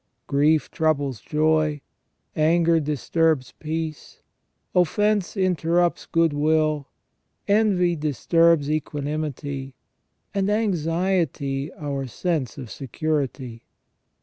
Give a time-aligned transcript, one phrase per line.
[0.25, 1.79] Grief troubles joy,
[2.35, 4.23] anger disturbs peace,
[4.73, 6.87] offence interrupts good will,
[7.47, 9.75] envy disturbs equanimity,
[10.33, 13.65] and anxiety our sense of security.